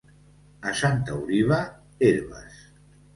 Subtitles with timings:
[0.69, 1.59] A Santa Oliva,
[2.07, 2.57] herbes.